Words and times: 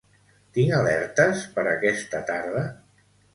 Tinc 0.57 0.71
alertes 0.77 1.43
per 1.59 1.67
aquesta 1.75 2.23
tarda? 2.31 2.65